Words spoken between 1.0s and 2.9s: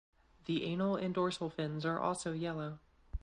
dorsal fins are also yellow.